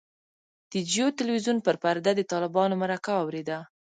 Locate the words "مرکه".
2.81-3.11